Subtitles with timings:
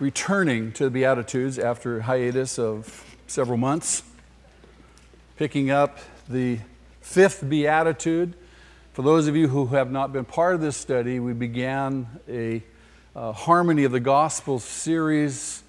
[0.00, 4.02] returning to the Beatitudes after a hiatus of several months,
[5.36, 6.58] picking up the
[7.00, 8.34] fifth Beatitude.
[8.92, 12.62] For those of you who have not been part of this study, we began a
[13.16, 15.62] uh, Harmony of the Gospel series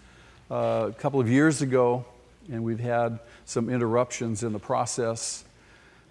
[0.52, 2.06] uh, a couple of years ago,
[2.52, 5.44] and we've had some interruptions in the process.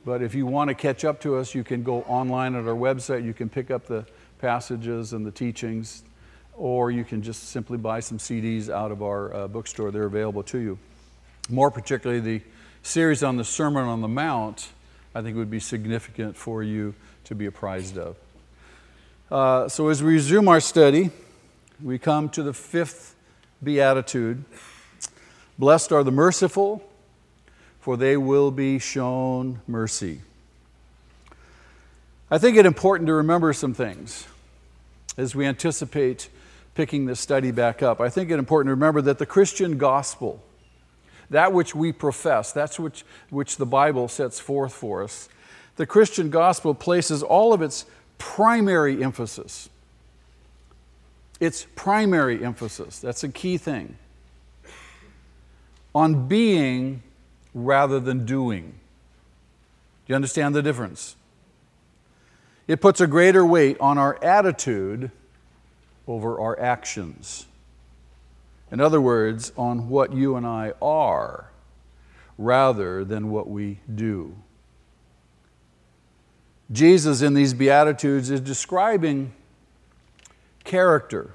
[0.05, 2.75] But if you want to catch up to us, you can go online at our
[2.75, 3.25] website.
[3.25, 4.07] You can pick up the
[4.41, 6.03] passages and the teachings,
[6.59, 9.91] or you can just simply buy some CDs out of our uh, bookstore.
[9.91, 10.79] They're available to you.
[11.49, 12.43] More particularly, the
[12.83, 14.69] series on the Sermon on the Mount,
[15.15, 16.95] I think would be significant for you
[17.25, 18.16] to be apprised of.
[19.30, 21.11] Uh, so, as we resume our study,
[21.83, 23.15] we come to the fifth
[23.63, 24.45] beatitude
[25.59, 26.88] Blessed are the merciful,
[27.80, 30.21] for they will be shown mercy.
[32.30, 34.29] I think it important to remember some things
[35.16, 36.29] as we anticipate
[36.78, 38.00] picking this study back up.
[38.00, 40.41] I think it important to remember that the Christian gospel,
[41.28, 45.29] that which we profess, that's which, which the Bible sets forth for us,
[45.74, 47.85] the Christian gospel places all of its
[48.18, 49.68] primary emphasis,
[51.40, 53.96] its primary emphasis, that's a key thing,
[55.96, 57.02] on being
[57.54, 58.66] rather than doing.
[58.66, 61.16] Do you understand the difference?
[62.68, 65.10] It puts a greater weight on our attitude
[66.09, 67.47] over our actions.
[68.72, 71.50] In other words, on what you and I are
[72.37, 74.34] rather than what we do.
[76.70, 79.32] Jesus, in these Beatitudes, is describing
[80.64, 81.34] character,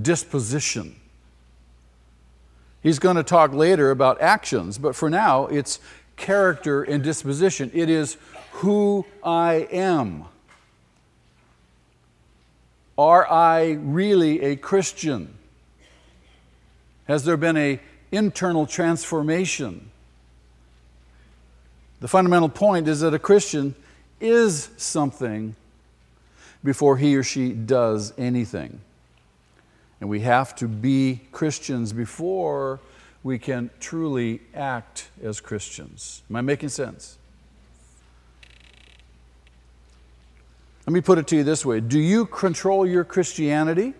[0.00, 0.96] disposition.
[2.82, 5.78] He's going to talk later about actions, but for now, it's
[6.16, 7.70] character and disposition.
[7.74, 8.16] It is
[8.52, 10.24] who I am.
[12.98, 15.36] Are I really a Christian?
[17.06, 17.80] Has there been an
[18.10, 19.90] internal transformation?
[22.00, 23.74] The fundamental point is that a Christian
[24.20, 25.54] is something
[26.64, 28.80] before he or she does anything.
[30.00, 32.80] And we have to be Christians before
[33.22, 36.22] we can truly act as Christians.
[36.28, 37.18] Am I making sense?
[40.86, 43.94] Let me put it to you this way Do you control your Christianity?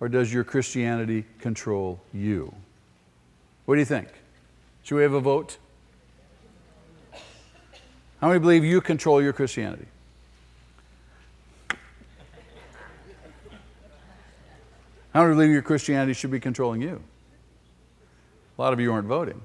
[0.00, 2.52] Or does your Christianity control you?
[3.66, 4.08] What do you think?
[4.82, 5.58] Should we have a vote?
[8.20, 9.86] How many believe you control your Christianity?
[15.14, 17.00] How many believe your Christianity should be controlling you?
[18.58, 19.40] A lot of you aren't voting.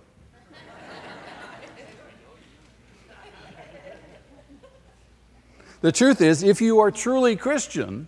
[5.82, 8.08] The truth is, if you are truly Christian,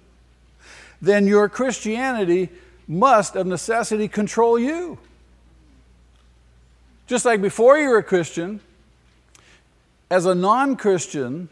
[1.01, 2.49] then your Christianity
[2.87, 4.97] must, of necessity, control you.
[7.07, 8.59] Just like before you were a Christian,
[10.09, 11.49] as a non Christian,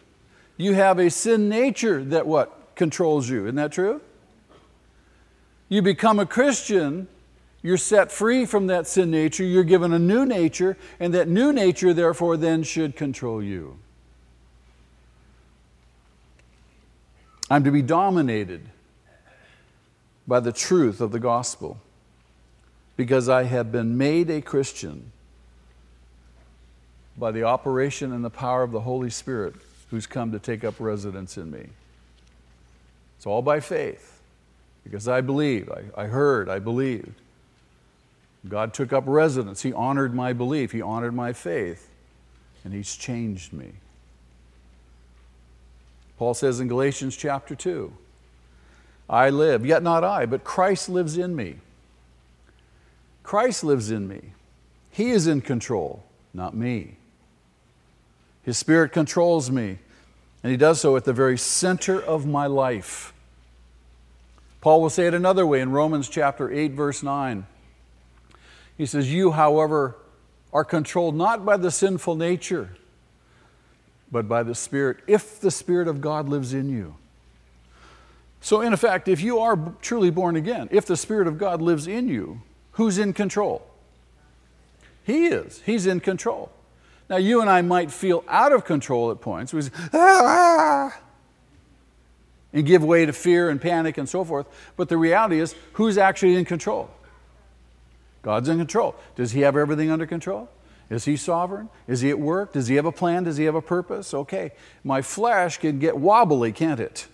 [0.57, 2.75] you have a sin nature that what?
[2.75, 3.43] Controls you.
[3.45, 4.01] Isn't that true?
[5.69, 7.07] You become a Christian,
[7.61, 11.51] you're set free from that sin nature, you're given a new nature, and that new
[11.51, 13.77] nature, therefore, then should control you.
[17.49, 18.67] I'm to be dominated
[20.27, 21.79] by the truth of the gospel
[22.97, 25.11] because I have been made a Christian
[27.17, 29.55] by the operation and the power of the Holy Spirit
[29.89, 31.67] who's come to take up residence in me.
[33.15, 34.19] It's all by faith
[34.83, 37.13] because I believe, I, I heard, I believed.
[38.47, 39.61] God took up residence.
[39.61, 41.89] He honored my belief, He honored my faith,
[42.63, 43.71] and He's changed me.
[46.17, 47.93] Paul says in Galatians chapter 2
[49.09, 51.55] I live, yet not I, but Christ lives in me.
[53.23, 54.33] Christ lives in me.
[54.91, 56.95] He is in control, not me.
[58.43, 59.79] His Spirit controls me,
[60.43, 63.13] and He does so at the very center of my life.
[64.59, 67.45] Paul will say it another way in Romans chapter 8, verse 9.
[68.77, 69.95] He says, You, however,
[70.51, 72.71] are controlled not by the sinful nature
[74.11, 76.95] but by the Spirit, if the Spirit of God lives in you.
[78.39, 81.87] So, in effect, if you are truly born again, if the Spirit of God lives
[81.87, 82.41] in you,
[82.73, 83.65] who's in control?
[85.03, 85.61] He is.
[85.65, 86.51] He's in control.
[87.09, 89.53] Now, you and I might feel out of control at points.
[89.53, 90.97] We say, ah,
[92.53, 94.47] and give way to fear and panic and so forth.
[94.75, 96.89] But the reality is, who's actually in control?
[98.21, 98.95] God's in control.
[99.15, 100.49] Does He have everything under control?
[100.89, 101.69] Is he sovereign?
[101.87, 102.53] Is he at work?
[102.53, 103.23] Does he have a plan?
[103.23, 104.13] Does he have a purpose?
[104.13, 104.51] Okay.
[104.83, 107.07] My flesh can get wobbly, can't it?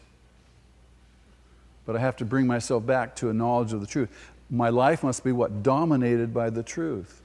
[1.86, 4.10] but I have to bring myself back to a knowledge of the truth.
[4.50, 5.64] My life must be what?
[5.64, 7.22] Dominated by the truth.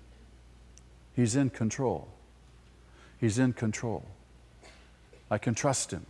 [1.15, 2.09] He's in control.
[3.21, 4.05] He's in control.
[5.31, 6.07] I can trust him.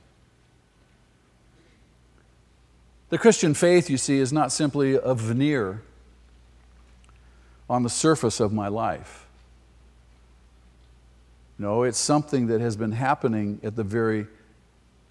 [3.10, 5.82] The Christian faith, you see, is not simply a veneer
[7.68, 9.26] on the surface of my life.
[11.58, 14.26] No, it's something that has been happening at the very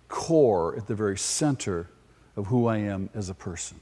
[0.07, 1.87] core, at the very center
[2.37, 3.79] of who I am as a person.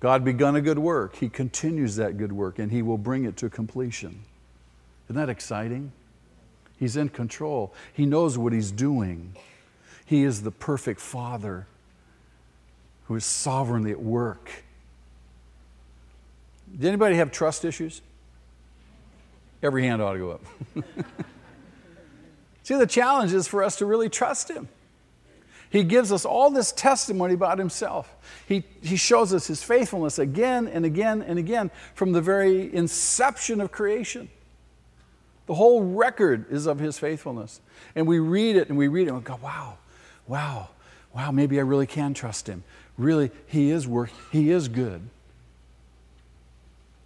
[0.00, 1.16] God begun a good work.
[1.16, 4.20] He continues that good work and He will bring it to completion.
[5.06, 5.92] Isn't that exciting?
[6.78, 7.72] He's in control.
[7.92, 9.34] He knows what He's doing.
[10.04, 11.66] He is the perfect Father
[13.06, 14.64] who is sovereignly at work.
[16.70, 18.02] Did anybody have trust issues?
[19.64, 20.44] Every hand ought to go up.
[22.62, 24.68] See, the challenge is for us to really trust Him.
[25.70, 28.14] He gives us all this testimony about Himself.
[28.46, 33.62] He, he shows us His faithfulness again and again and again from the very inception
[33.62, 34.28] of creation.
[35.46, 37.62] The whole record is of His faithfulness.
[37.94, 39.78] And we read it and we read it and we go, wow,
[40.26, 40.68] wow,
[41.14, 42.64] wow, maybe I really can trust Him.
[42.98, 45.08] Really, He is work, He is good.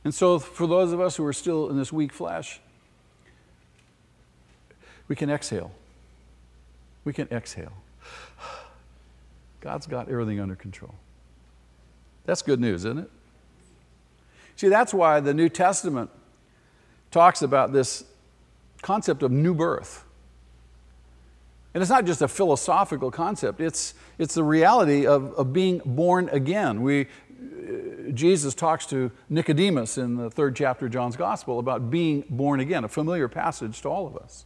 [0.04, 2.60] And so, for those of us who are still in this weak flesh,
[5.08, 5.72] we can exhale.
[7.04, 7.72] We can exhale.
[9.60, 10.94] God's got everything under control.
[12.26, 13.10] That's good news, isn't it?
[14.56, 16.10] See, that's why the New Testament
[17.10, 18.04] talks about this
[18.82, 20.04] concept of new birth.
[21.74, 26.28] And it's not just a philosophical concept, it's, it's the reality of, of being born
[26.30, 26.82] again.
[26.82, 27.06] We,
[28.14, 32.84] Jesus talks to Nicodemus in the third chapter of John's Gospel about being born again,
[32.84, 34.44] a familiar passage to all of us.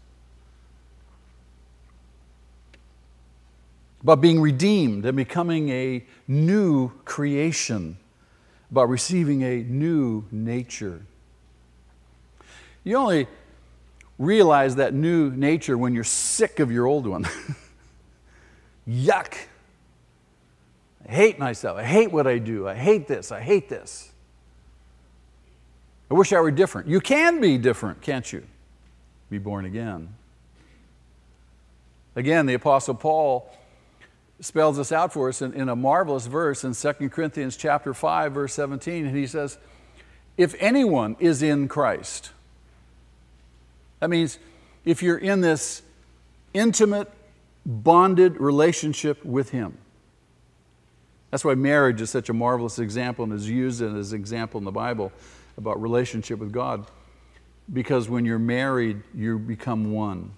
[4.03, 7.97] about being redeemed and becoming a new creation,
[8.71, 11.03] about receiving a new nature.
[12.83, 13.29] You only
[14.19, 17.29] realize that new nature when you're sick of your old one.
[18.89, 19.35] Yuck.
[21.13, 21.77] Hate myself.
[21.77, 22.67] I hate what I do.
[22.67, 23.31] I hate this.
[23.31, 24.11] I hate this.
[26.11, 26.89] I wish I were different.
[26.89, 28.45] You can be different, can't you?
[29.29, 30.15] Be born again.
[32.17, 33.55] Again, the Apostle Paul
[34.41, 38.33] spells this out for us in, in a marvelous verse in 2 Corinthians chapter 5,
[38.33, 39.05] verse 17.
[39.05, 39.59] And he says,
[40.39, 42.31] If anyone is in Christ,
[44.01, 44.39] that means
[44.87, 45.83] if you're in this
[46.55, 47.11] intimate,
[47.67, 49.77] bonded relationship with Him.
[51.33, 54.65] That's why marriage is such a marvelous example and is used as an example in
[54.65, 55.11] the Bible
[55.57, 56.87] about relationship with God.
[57.73, 60.33] Because when you're married, you become one.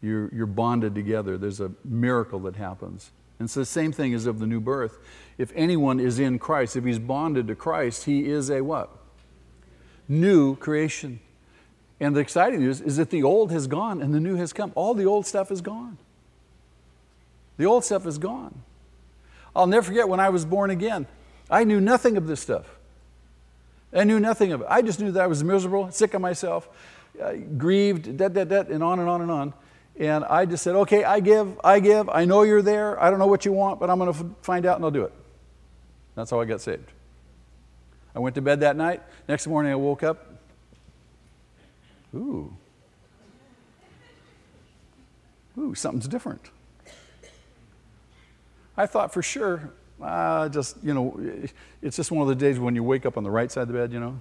[0.00, 1.36] You're, you're bonded together.
[1.36, 3.10] There's a miracle that happens.
[3.38, 4.98] And so the same thing is of the new birth.
[5.36, 8.88] If anyone is in Christ, if he's bonded to Christ, he is a what?
[10.08, 11.20] New creation.
[12.00, 14.72] And the exciting news is that the old has gone and the new has come.
[14.74, 15.98] All the old stuff is gone.
[17.58, 18.62] The old stuff is gone.
[19.54, 21.06] I'll never forget when I was born again.
[21.50, 22.66] I knew nothing of this stuff.
[23.92, 24.66] I knew nothing of it.
[24.70, 26.68] I just knew that I was miserable, sick of myself,
[27.20, 29.54] uh, grieved, dead, dead, dead, and on and on and on.
[29.98, 32.08] And I just said, okay, I give, I give.
[32.08, 33.02] I know you're there.
[33.02, 34.90] I don't know what you want, but I'm going to f- find out and I'll
[34.90, 35.12] do it.
[36.14, 36.90] That's how I got saved.
[38.14, 39.02] I went to bed that night.
[39.28, 40.26] Next morning I woke up.
[42.14, 42.56] Ooh.
[45.58, 46.50] Ooh, something's different.
[48.80, 49.70] I thought for sure,
[50.02, 51.20] uh, just, you know,
[51.82, 53.68] it's just one of the days when you wake up on the right side of
[53.68, 54.18] the bed, you know,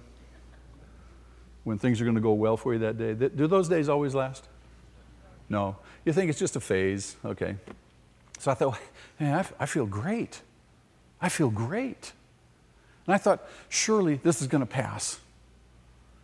[1.64, 3.14] when things are going to go well for you that day.
[3.14, 4.50] Do those days always last?
[5.48, 5.78] No.
[6.04, 7.16] You think it's just a phase.
[7.24, 7.56] Okay.
[8.40, 8.78] So I thought,
[9.18, 10.42] man, I feel great.
[11.22, 12.12] I feel great.
[13.08, 15.22] And I thought, surely this is going to pass.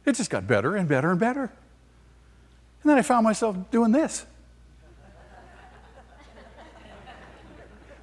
[0.05, 1.43] It just got better and better and better.
[2.83, 4.25] And then I found myself doing this.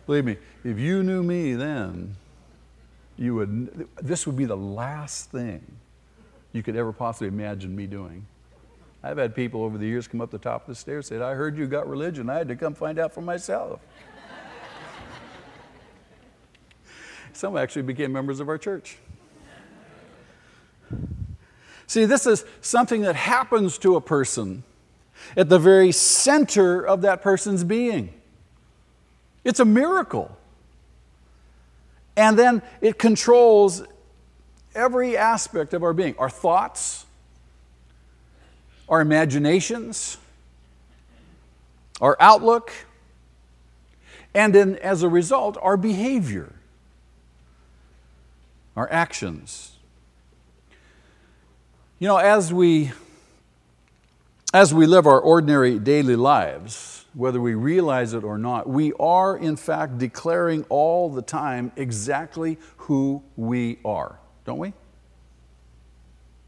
[0.07, 2.17] Believe me, if you knew me then,
[3.17, 5.65] you would, this would be the last thing
[6.53, 8.27] you could ever possibly imagine me doing.
[9.03, 11.25] I've had people over the years come up the top of the stairs and say,
[11.25, 12.31] I heard you got religion.
[12.31, 13.81] I had to come find out for myself.
[17.33, 18.99] Some actually became members of our church.
[21.87, 24.63] See, this is something that happens to a person
[25.37, 28.15] at the very center of that person's being.
[29.45, 30.37] It's a miracle.
[32.17, 33.83] And then it controls
[34.75, 37.07] every aspect of our being our thoughts,
[38.89, 40.19] our imaginations,
[42.01, 42.73] our outlook.
[44.35, 46.53] And then, as a result, our behavior,
[48.77, 49.77] our actions.
[51.99, 52.93] You know, as we
[54.55, 59.37] as we live our ordinary daily lives, whether we realize it or not, we are
[59.37, 64.73] in fact declaring all the time exactly who we are, don't we?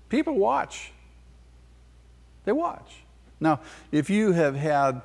[0.09, 0.93] People watch.
[2.45, 3.03] They watch.
[3.41, 5.03] Now, if you have had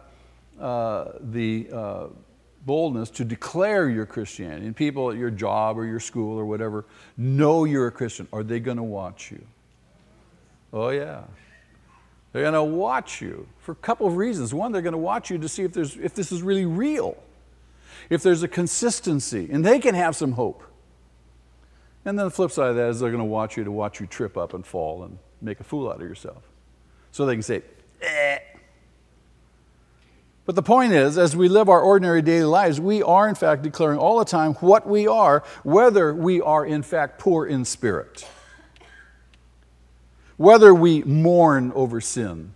[0.59, 2.07] uh, the uh,
[2.65, 6.85] boldness to declare your Christianity, and people at your job or your school or whatever
[7.17, 9.41] know you're a Christian, are they going to watch you?
[10.71, 11.23] Oh, yeah.
[12.31, 14.53] They're going to watch you for a couple of reasons.
[14.53, 17.17] One, they're going to watch you to see if, there's, if this is really real,
[18.09, 20.63] if there's a consistency, and they can have some hope.
[22.05, 23.99] And then the flip side of that is they're going to watch you to watch
[23.99, 26.43] you trip up and fall and make a fool out of yourself.
[27.11, 27.63] So they can say,
[28.01, 28.39] eh.
[30.45, 33.61] But the point is, as we live our ordinary daily lives, we are in fact
[33.61, 38.27] declaring all the time what we are, whether we are in fact poor in spirit
[40.39, 42.53] whether we mourn over sin,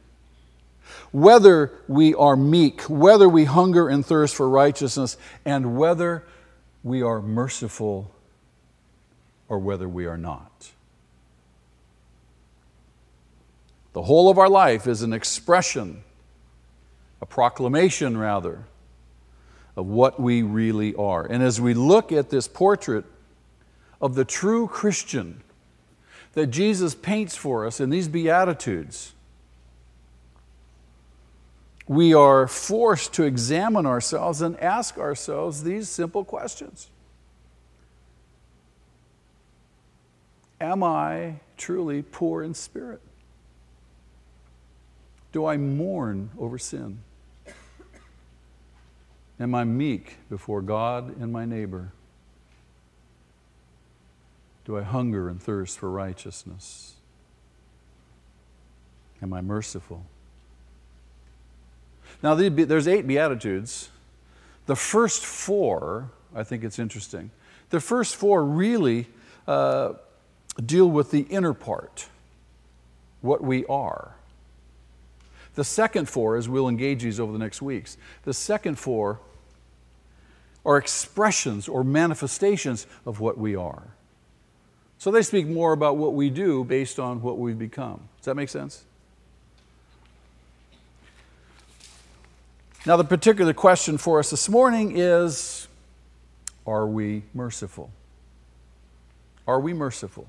[1.12, 6.24] whether we are meek, whether we hunger and thirst for righteousness, and whether
[6.82, 8.10] we are merciful
[9.50, 10.72] or whether we are not.
[13.92, 16.06] The whole of our life is an expression,
[17.22, 18.64] a proclamation rather,
[19.76, 21.26] of what we really are.
[21.26, 23.04] And as we look at this portrait
[24.00, 25.44] of the true Christian,
[26.34, 29.14] that Jesus paints for us in these Beatitudes,
[31.88, 36.90] we are forced to examine ourselves and ask ourselves these simple questions
[40.62, 43.02] Am I truly poor in spirit?
[45.34, 47.00] Do I mourn over sin?
[49.40, 51.92] Am I meek before God and my neighbor?
[54.66, 56.94] Do I hunger and thirst for righteousness?
[59.22, 60.06] Am I merciful?
[62.22, 63.90] Now, there's eight Beatitudes.
[64.66, 67.32] The first four, I think it's interesting.
[67.70, 69.08] The first four really
[69.48, 69.94] uh,
[70.66, 72.08] deal with the inner part,
[73.22, 74.16] what we are.
[75.56, 79.20] The second four, as we'll engage these over the next weeks, the second four
[80.66, 83.84] are expressions or manifestations of what we are.
[84.98, 88.02] So they speak more about what we do based on what we've become.
[88.18, 88.86] Does that make sense?
[92.86, 95.68] Now, the particular question for us this morning is
[96.68, 97.92] Are we merciful?
[99.48, 100.28] Are we merciful?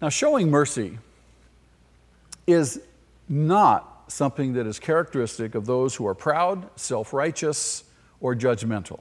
[0.00, 0.98] Now, showing mercy
[2.46, 2.80] is
[3.28, 7.84] not something that is characteristic of those who are proud, self righteous,
[8.20, 9.00] or judgmental.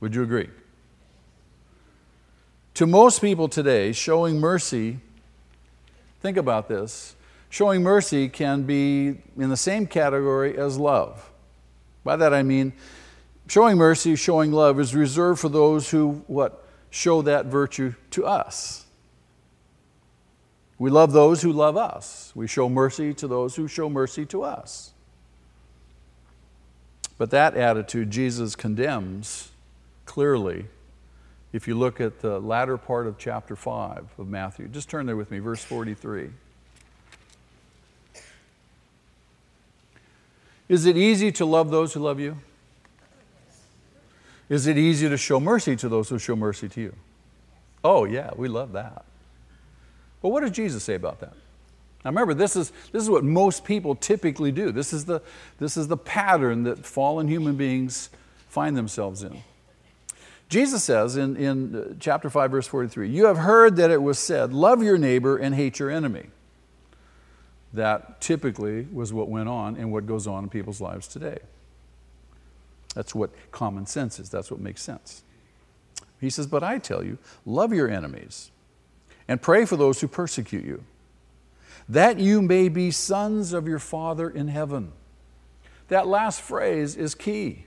[0.00, 0.48] Would you agree?
[2.76, 4.98] To most people today, showing mercy,
[6.20, 7.16] think about this,
[7.48, 11.32] showing mercy can be in the same category as love.
[12.04, 12.74] By that I mean,
[13.48, 18.84] showing mercy, showing love is reserved for those who, what, show that virtue to us.
[20.78, 22.30] We love those who love us.
[22.34, 24.92] We show mercy to those who show mercy to us.
[27.16, 29.50] But that attitude Jesus condemns
[30.04, 30.66] clearly
[31.52, 34.68] if you look at the latter part of chapter 5 of Matthew.
[34.68, 36.30] Just turn there with me, verse 43.
[40.68, 42.36] Is it easy to love those who love you?
[44.48, 46.94] Is it easy to show mercy to those who show mercy to you?
[47.82, 49.04] Oh, yeah, we love that.
[50.22, 51.34] But what does Jesus say about that?
[52.04, 54.70] Now remember, this is, this is what most people typically do.
[54.70, 55.20] This is, the,
[55.58, 58.10] this is the pattern that fallen human beings
[58.48, 59.42] find themselves in.
[60.48, 64.18] Jesus says in, in uh, chapter 5, verse 43, You have heard that it was
[64.18, 66.26] said, Love your neighbor and hate your enemy.
[67.72, 71.38] That typically was what went on and what goes on in people's lives today.
[72.94, 75.22] That's what common sense is, that's what makes sense.
[76.20, 78.50] He says, But I tell you, love your enemies
[79.28, 80.84] and pray for those who persecute you,
[81.88, 84.92] that you may be sons of your Father in heaven.
[85.88, 87.65] That last phrase is key.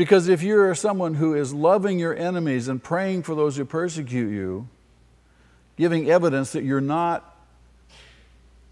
[0.00, 4.30] Because if you're someone who is loving your enemies and praying for those who persecute
[4.30, 4.66] you,
[5.76, 7.36] giving evidence that you're not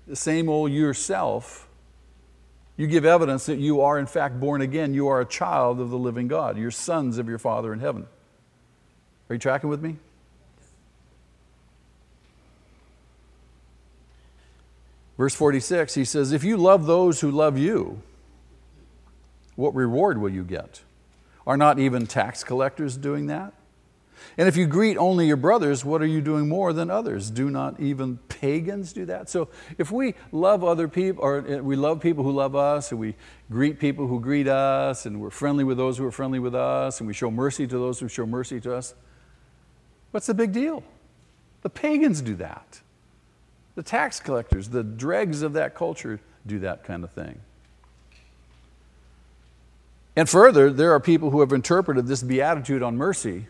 [0.07, 1.69] the same old yourself,
[2.79, 4.95] you give evidence that you are in fact born again.
[4.95, 6.57] You are a child of the living God.
[6.57, 8.07] You're sons of your Father in heaven.
[9.29, 9.97] Are you tracking with me?
[15.19, 18.01] Verse 46, he says, If you love those who love you,
[19.57, 20.81] what reward will you get?
[21.49, 23.55] Are not even tax collectors doing that?
[24.37, 27.31] And if you greet only your brothers, what are you doing more than others?
[27.31, 29.31] Do not even pagans do that?
[29.31, 33.01] So if we love other people, or eh, we love people who love us, and
[33.01, 33.15] we
[33.51, 37.01] greet people who greet us, and we're friendly with those who are friendly with us,
[37.01, 38.95] and we show mercy to those who show mercy to us,
[40.11, 40.85] what's the big deal?
[41.63, 42.83] The pagans do that.
[43.75, 47.41] The tax collectors, the dregs of that culture do that kind of thing.
[50.19, 53.47] And further, there are people who have interpreted this beatitude on mercy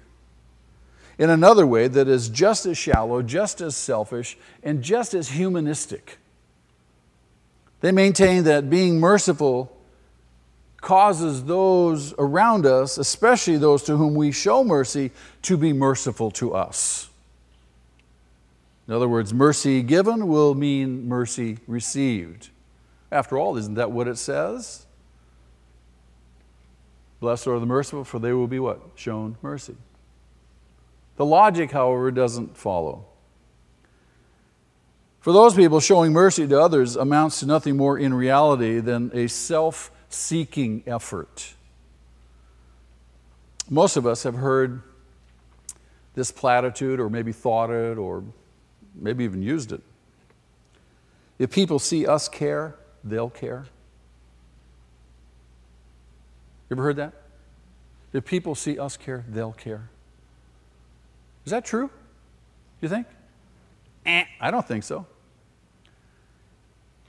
[1.16, 6.18] in another way that is just as shallow, just as selfish, and just as humanistic.
[7.80, 9.74] They maintain that being merciful
[10.82, 15.10] causes those around us, especially those to whom we show mercy,
[15.40, 17.08] to be merciful to us.
[18.86, 22.50] In other words, mercy given will mean mercy received.
[23.10, 24.84] After all, isn't that what it says?
[27.20, 28.80] Blessed are the merciful, for they will be what?
[28.94, 29.76] Shown mercy.
[31.16, 33.06] The logic, however, doesn't follow.
[35.20, 39.26] For those people, showing mercy to others amounts to nothing more in reality than a
[39.26, 41.54] self seeking effort.
[43.68, 44.82] Most of us have heard
[46.14, 48.24] this platitude, or maybe thought it, or
[48.94, 49.82] maybe even used it.
[51.38, 53.66] If people see us care, they'll care.
[56.68, 57.12] You ever heard that?
[58.12, 59.88] If people see us care, they'll care.
[61.44, 61.90] Is that true?
[62.80, 63.06] You think?
[64.04, 65.06] Eh, I don't think so.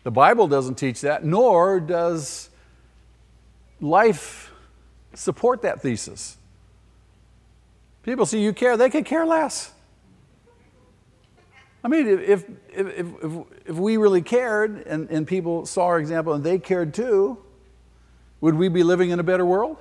[0.03, 2.49] The Bible doesn't teach that, nor does
[3.81, 4.51] life
[5.13, 6.37] support that thesis.
[8.03, 9.73] People see you care, they could care less.
[11.83, 13.33] I mean, if, if, if, if,
[13.65, 17.37] if we really cared and, and people saw our example and they cared too,
[18.41, 19.77] would we be living in a better world?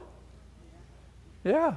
[1.45, 1.77] Yeah.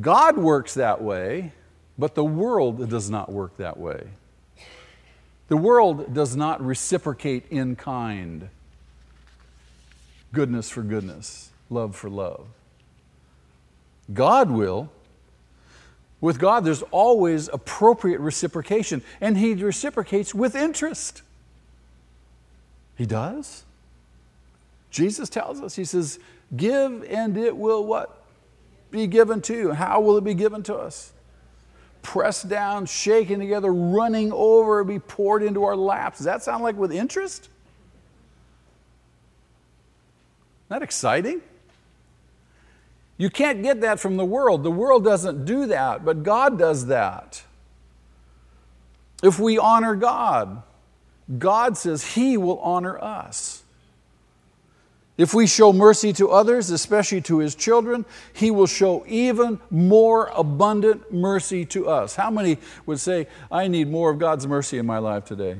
[0.00, 1.52] God works that way,
[1.98, 4.08] but the world does not work that way.
[5.48, 8.48] The world does not reciprocate in kind
[10.32, 12.46] goodness for goodness, love for love.
[14.12, 14.90] God will.
[16.20, 21.22] With God, there's always appropriate reciprocation, and He reciprocates with interest.
[22.96, 23.64] He does.
[24.92, 26.20] Jesus tells us, He says,
[26.54, 28.22] Give and it will what?
[28.92, 29.72] be given to you?
[29.72, 31.12] How will it be given to us?
[32.02, 36.18] Pressed down, shaken together, running over, be poured into our laps.
[36.18, 37.48] Does that sound like with interest?
[40.68, 41.40] That exciting?
[43.16, 44.62] You can't get that from the world.
[44.62, 47.42] The world doesn't do that, but God does that.
[49.22, 50.62] If we honor God,
[51.38, 53.61] God says He will honor us.
[55.18, 60.30] If we show mercy to others, especially to his children, he will show even more
[60.34, 62.16] abundant mercy to us.
[62.16, 65.58] How many would say, I need more of God's mercy in my life today?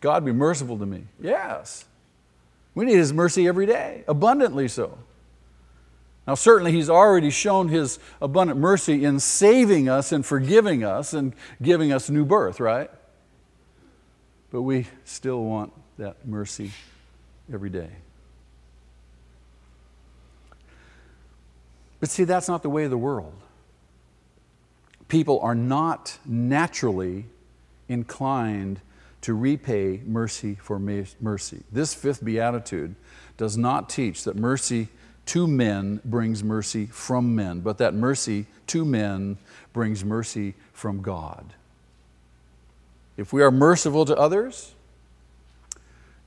[0.00, 1.04] God be merciful to me.
[1.20, 1.84] Yes.
[2.74, 4.98] We need his mercy every day, abundantly so.
[6.26, 11.34] Now, certainly, he's already shown his abundant mercy in saving us and forgiving us and
[11.60, 12.90] giving us new birth, right?
[14.50, 16.72] But we still want that mercy
[17.52, 17.88] every day.
[22.00, 23.34] But see, that's not the way of the world.
[25.08, 27.24] People are not naturally
[27.88, 28.80] inclined
[29.22, 31.62] to repay mercy for mercy.
[31.72, 32.94] This fifth beatitude
[33.36, 34.88] does not teach that mercy
[35.26, 39.36] to men brings mercy from men, but that mercy to men
[39.72, 41.52] brings mercy from God.
[43.16, 44.74] If we are merciful to others,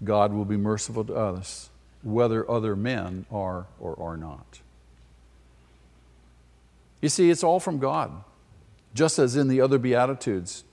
[0.03, 1.69] God will be merciful to us,
[2.03, 4.59] whether other men are or are not.
[7.01, 8.11] You see, it's all from God,
[8.93, 10.63] just as in the other Beatitudes.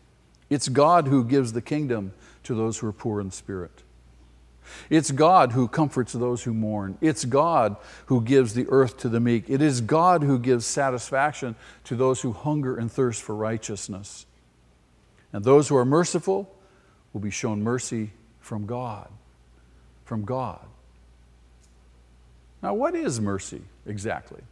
[0.50, 2.12] It's God who gives the kingdom
[2.44, 3.82] to those who are poor in spirit.
[4.90, 6.98] It's God who comforts those who mourn.
[7.00, 9.48] It's God who gives the earth to the meek.
[9.48, 14.26] It is God who gives satisfaction to those who hunger and thirst for righteousness.
[15.32, 16.54] And those who are merciful
[17.12, 18.10] will be shown mercy
[18.40, 19.08] from God.
[20.04, 20.66] From God.
[22.62, 24.42] Now, what is mercy exactly?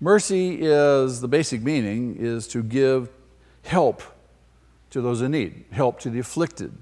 [0.00, 3.08] Mercy is the basic meaning is to give
[3.62, 4.02] help
[4.90, 6.72] to those in need, help to the afflicted,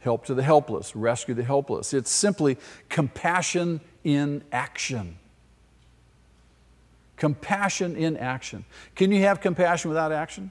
[0.00, 1.94] help to the helpless, rescue the helpless.
[1.94, 5.18] It's simply compassion in action.
[7.16, 8.64] Compassion in action.
[8.94, 10.50] Can you have compassion without action?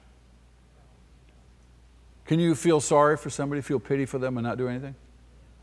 [2.26, 4.96] Can you feel sorry for somebody, feel pity for them, and not do anything?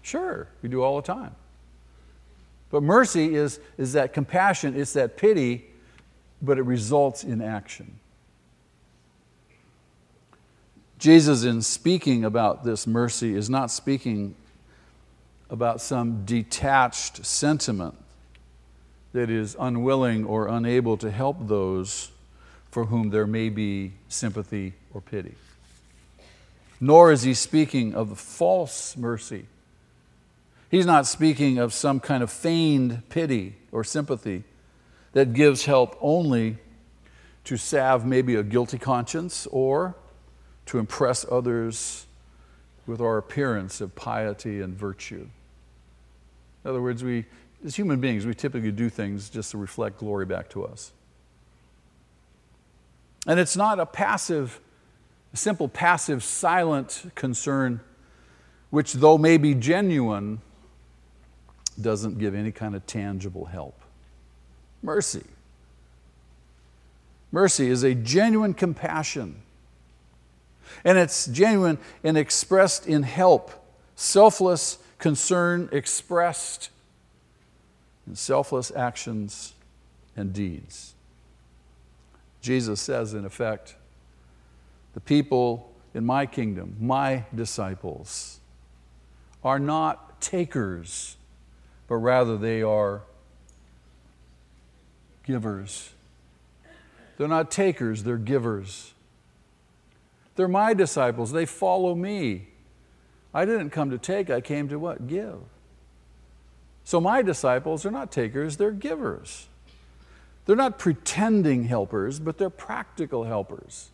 [0.02, 1.34] Sure, we do all the time.
[2.70, 5.69] But mercy is, is that compassion, it's that pity,
[6.42, 7.98] but it results in action.
[10.98, 14.34] Jesus, in speaking about this mercy, is not speaking
[15.48, 17.96] about some detached sentiment
[19.12, 22.10] that is unwilling or unable to help those
[22.70, 25.34] for whom there may be sympathy or pity.
[26.80, 29.46] Nor is he speaking of the false mercy.
[30.70, 34.44] He's not speaking of some kind of feigned pity or sympathy
[35.12, 36.58] that gives help only
[37.44, 39.96] to salve maybe a guilty conscience or
[40.66, 42.06] to impress others
[42.86, 45.26] with our appearance of piety and virtue.
[46.64, 47.24] In other words, we,
[47.64, 50.92] as human beings, we typically do things just to reflect glory back to us.
[53.26, 54.60] And it's not a passive,
[55.34, 57.80] simple passive, silent concern,
[58.70, 60.40] which, though may be genuine,
[61.80, 63.79] doesn't give any kind of tangible help.
[64.82, 65.24] Mercy.
[67.32, 69.42] Mercy is a genuine compassion.
[70.84, 73.50] And it's genuine and expressed in help,
[73.94, 76.70] selfless concern expressed
[78.06, 79.54] in selfless actions
[80.16, 80.94] and deeds.
[82.40, 83.76] Jesus says, in effect,
[84.94, 88.40] the people in my kingdom, my disciples,
[89.42, 91.16] are not takers,
[91.88, 93.02] but rather they are
[95.30, 95.90] givers.
[97.16, 98.92] They're not takers, they're givers.
[100.34, 102.48] They're my disciples, they follow me.
[103.32, 105.06] I didn't come to take, I came to what?
[105.06, 105.38] Give.
[106.82, 109.46] So my disciples are not takers, they're givers.
[110.46, 113.90] They're not pretending helpers, but they're practical helpers.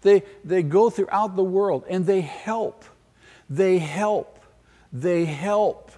[0.00, 2.84] They, they go throughout the world and they help.
[3.48, 4.40] They help.
[4.92, 5.92] They help.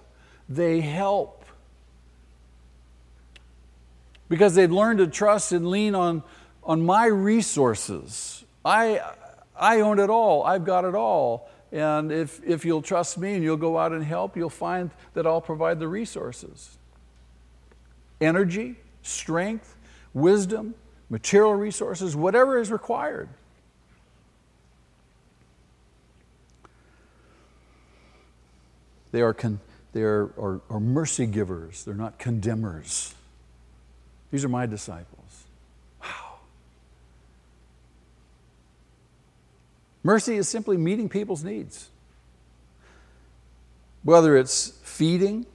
[0.48, 1.45] They help.
[4.28, 6.22] Because they've learned to trust and lean on,
[6.64, 8.44] on my resources.
[8.64, 9.00] I,
[9.54, 11.48] I own it all, I've got it all.
[11.72, 15.26] And if, if you'll trust me and you'll go out and help, you'll find that
[15.26, 16.78] I'll provide the resources
[18.20, 19.76] energy, strength,
[20.14, 20.74] wisdom,
[21.10, 23.28] material resources, whatever is required.
[29.12, 29.60] They are, con-
[29.92, 33.14] they are, are, are mercy givers, they're not condemners.
[34.36, 35.44] These are my disciples.
[36.02, 36.40] Wow.
[40.02, 41.88] Mercy is simply meeting people's needs.
[44.02, 45.46] Whether it's feeding,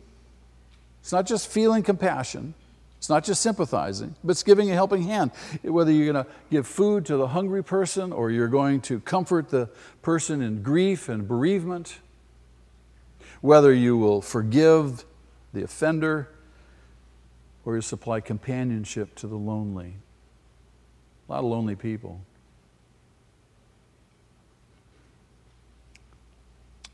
[0.99, 2.55] it's not just feeling compassion,
[2.97, 5.29] it's not just sympathizing, but it's giving a helping hand.
[5.61, 9.49] Whether you're going to give food to the hungry person or you're going to comfort
[9.49, 9.69] the
[10.01, 11.99] person in grief and bereavement,
[13.41, 15.05] whether you will forgive
[15.53, 16.29] the offender
[17.65, 19.95] or you supply companionship to the lonely.
[21.27, 22.21] A lot of lonely people.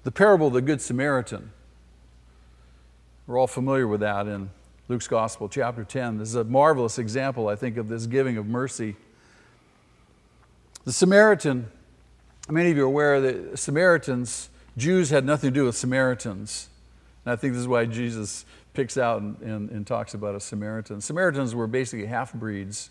[0.04, 1.52] The parable of the Good Samaritan.
[3.26, 4.50] We're all familiar with that in
[4.88, 6.18] Luke's Gospel, chapter 10.
[6.18, 8.96] This is a marvelous example, I think, of this giving of mercy.
[10.86, 11.70] The Samaritan,
[12.48, 16.70] many of you are aware that Samaritans, Jews had nothing to do with Samaritans.
[17.28, 20.40] And I think this is why Jesus picks out and, and, and talks about a
[20.40, 21.02] Samaritan.
[21.02, 22.90] Samaritans were basically half breeds,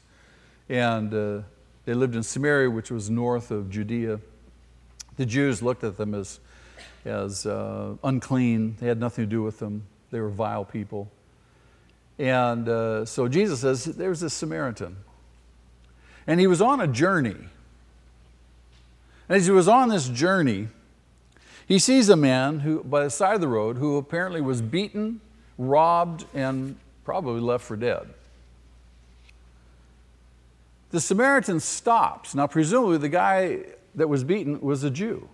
[0.68, 1.40] and uh,
[1.86, 4.20] they lived in Samaria, which was north of Judea.
[5.16, 6.40] The Jews looked at them as,
[7.06, 11.10] as uh, unclean, they had nothing to do with them, they were vile people.
[12.18, 14.98] And uh, so Jesus says, There's this Samaritan.
[16.26, 17.36] And he was on a journey.
[19.30, 20.68] And as he was on this journey,
[21.66, 25.20] he sees a man who, by the side of the road who apparently was beaten,
[25.58, 28.08] robbed, and probably left for dead.
[30.90, 32.34] The Samaritan stops.
[32.34, 33.64] Now, presumably, the guy
[33.96, 35.28] that was beaten was a Jew.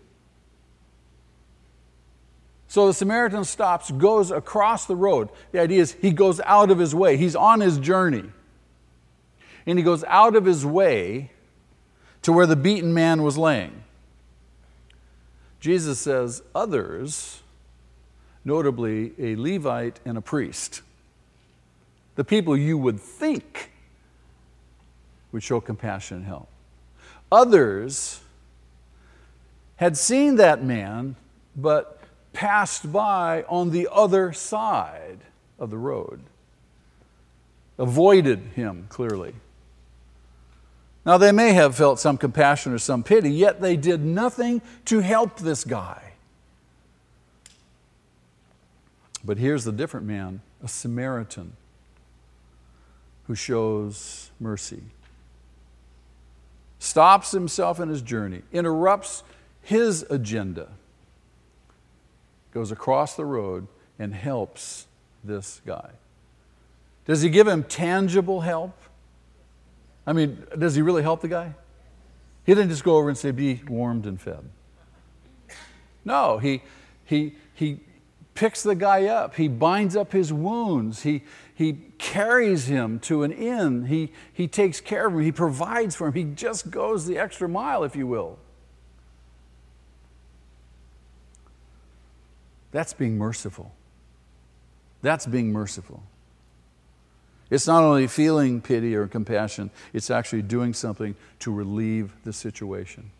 [2.68, 5.28] So the Samaritan stops, goes across the road.
[5.52, 8.24] The idea is he goes out of his way, he's on his journey.
[9.66, 11.30] And he goes out of his way
[12.22, 13.81] to where the beaten man was laying.
[15.62, 17.40] Jesus says, others,
[18.44, 20.82] notably a Levite and a priest,
[22.16, 23.70] the people you would think
[25.30, 26.48] would show compassion and help.
[27.30, 28.22] Others
[29.76, 31.14] had seen that man,
[31.54, 32.00] but
[32.32, 35.20] passed by on the other side
[35.60, 36.22] of the road,
[37.78, 39.32] avoided him clearly.
[41.04, 45.00] Now, they may have felt some compassion or some pity, yet they did nothing to
[45.00, 46.12] help this guy.
[49.24, 51.54] But here's the different man a Samaritan
[53.26, 54.82] who shows mercy.
[56.78, 59.22] Stops himself in his journey, interrupts
[59.62, 60.68] his agenda,
[62.52, 64.86] goes across the road and helps
[65.22, 65.90] this guy.
[67.06, 68.76] Does he give him tangible help?
[70.06, 71.54] I mean, does he really help the guy?
[72.44, 74.44] He didn't just go over and say, Be warmed and fed.
[76.04, 76.62] No, he,
[77.04, 77.80] he, he
[78.34, 79.36] picks the guy up.
[79.36, 81.02] He binds up his wounds.
[81.02, 81.22] He,
[81.54, 83.86] he carries him to an inn.
[83.86, 85.20] He, he takes care of him.
[85.20, 86.14] He provides for him.
[86.14, 88.38] He just goes the extra mile, if you will.
[92.72, 93.72] That's being merciful.
[95.02, 96.02] That's being merciful.
[97.52, 103.10] It's not only feeling pity or compassion, it's actually doing something to relieve the situation.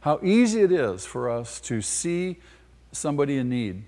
[0.00, 2.38] How easy it is for us to see
[2.90, 3.84] somebody in need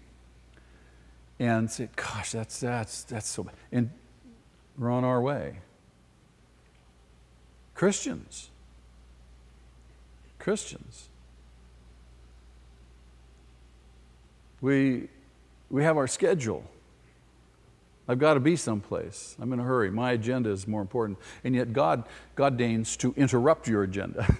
[1.40, 3.56] and say, gosh, that's, that's, that's so bad.
[3.72, 3.90] And
[4.78, 5.58] we're on our way.
[7.74, 8.50] Christians.
[10.38, 11.08] Christians.
[14.60, 15.08] We,
[15.70, 16.62] we have our schedule.
[18.08, 19.36] I've got to be someplace.
[19.38, 19.90] I'm in a hurry.
[19.90, 21.18] My agenda is more important.
[21.44, 24.38] And yet, God, God deigns to interrupt your agenda,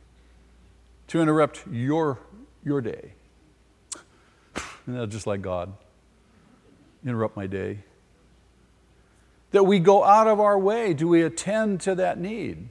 [1.08, 2.18] to interrupt your,
[2.64, 3.12] your day.
[4.86, 5.72] And that's just like God.
[7.06, 7.78] Interrupt my day.
[9.52, 10.92] That we go out of our way.
[10.92, 12.68] Do we attend to that need?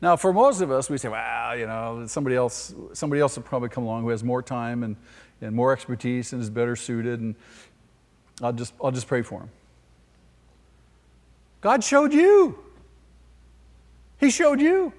[0.00, 3.42] Now, for most of us, we say, well, you know, somebody else, somebody else will
[3.42, 4.96] probably come along who has more time and,
[5.40, 7.20] and more expertise and is better suited.
[7.20, 7.34] And
[8.42, 9.50] I'll just, I'll just pray for him.
[11.60, 12.58] God showed you.
[14.18, 14.92] He showed you.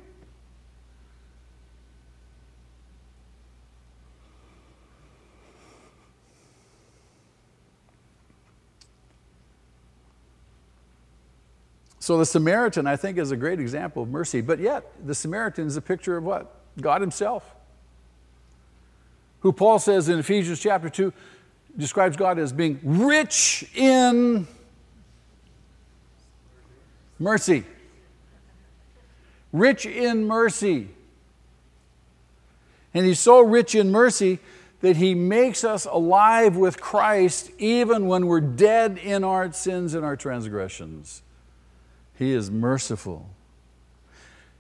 [12.00, 14.42] So the Samaritan, I think, is a great example of mercy.
[14.42, 16.56] But yet, the Samaritan is a picture of what?
[16.82, 17.54] God Himself.
[19.42, 21.14] Who Paul says in Ephesians chapter 2
[21.78, 24.48] describes God as being rich in
[27.18, 27.64] mercy.
[29.52, 30.90] Rich in mercy.
[32.94, 34.40] And He's so rich in mercy
[34.82, 40.06] that He makes us alive with Christ even when we're dead in our sins and
[40.06, 41.22] our transgressions.
[42.18, 43.30] He is merciful.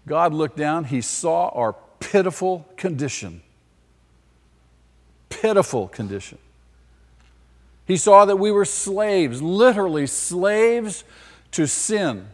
[0.08, 3.41] God looked down, He saw our pitiful condition.
[5.30, 6.38] Pitiful condition.
[7.89, 11.04] He saw that we were slaves, literally slaves
[11.49, 12.28] to sin.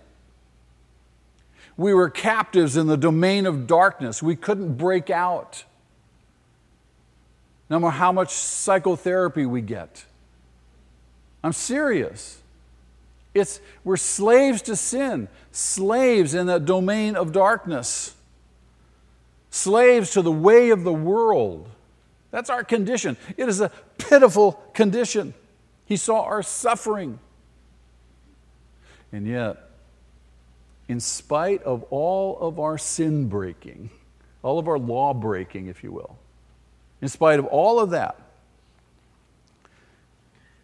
[1.77, 4.21] We were captives in the domain of darkness.
[4.21, 5.63] We couldn't break out.
[7.69, 10.03] No matter how much psychotherapy we get.
[11.41, 12.41] I'm serious.
[13.33, 18.13] It's, we're slaves to sin, slaves in that domain of darkness,
[19.51, 21.69] slaves to the way of the world.
[22.31, 23.15] That's our condition.
[23.37, 25.33] It is a pitiful condition.
[25.85, 27.19] He saw our suffering.
[29.11, 29.69] And yet,
[30.87, 33.89] in spite of all of our sin breaking,
[34.43, 36.17] all of our law breaking, if you will,
[37.01, 38.19] in spite of all of that,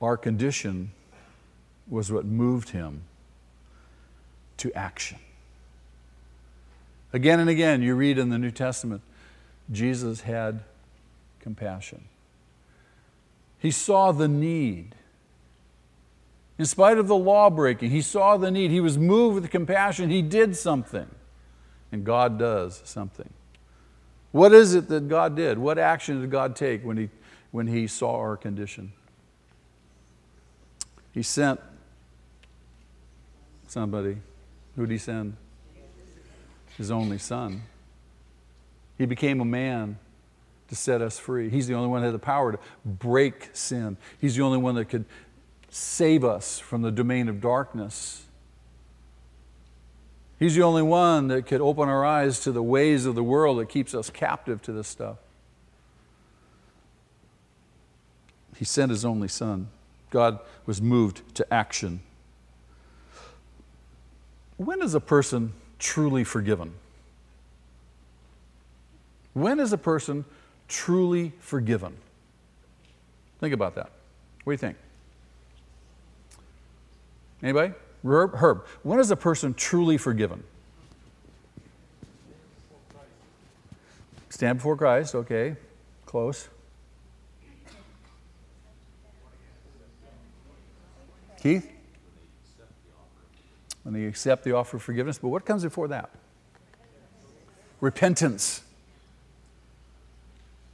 [0.01, 0.91] our condition
[1.87, 3.03] was what moved him
[4.57, 5.19] to action.
[7.13, 9.01] Again and again, you read in the New Testament,
[9.71, 10.61] Jesus had
[11.39, 12.05] compassion.
[13.59, 14.95] He saw the need.
[16.61, 18.69] In spite of the law breaking, he saw the need.
[18.69, 20.11] He was moved with compassion.
[20.11, 21.07] He did something.
[21.91, 23.33] And God does something.
[24.31, 25.57] What is it that God did?
[25.57, 27.09] What action did God take when he,
[27.49, 28.93] when he saw our condition?
[31.13, 31.59] He sent
[33.67, 34.17] somebody.
[34.75, 35.37] Who did he send?
[36.77, 37.63] His only son.
[38.99, 39.97] He became a man
[40.67, 41.49] to set us free.
[41.49, 43.97] He's the only one that had the power to break sin.
[44.19, 45.05] He's the only one that could
[45.71, 48.25] save us from the domain of darkness.
[50.37, 53.57] He's the only one that could open our eyes to the ways of the world
[53.59, 55.17] that keeps us captive to this stuff.
[58.57, 59.69] He sent his only son.
[60.09, 62.01] God was moved to action.
[64.57, 66.73] When is a person truly forgiven?
[69.33, 70.25] When is a person
[70.67, 71.95] truly forgiven?
[73.39, 73.89] Think about that.
[74.43, 74.77] What do you think?
[77.43, 77.73] Anybody?
[78.05, 78.35] Herb?
[78.35, 78.65] Herb.
[78.83, 80.43] When is a person truly forgiven?
[84.29, 85.55] Stand before Christ, okay.
[86.05, 86.47] Close.
[91.41, 91.71] Keith?
[93.83, 95.17] When they accept the offer of forgiveness.
[95.17, 96.11] But what comes before that?
[97.79, 98.61] Repentance.